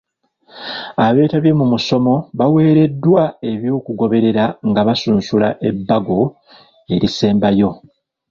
Abeetabye 1.05 1.51
mu 1.59 1.65
musomo 1.71 2.13
baaweereddwa 2.37 3.23
eby'okugoberera 3.51 4.45
nga 4.69 4.81
basunsula 4.87 5.49
ebbago 5.69 6.21
erisembayo. 6.93 7.69